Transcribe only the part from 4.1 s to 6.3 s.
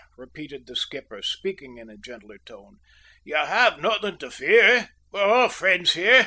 to fear. We're all friends here!"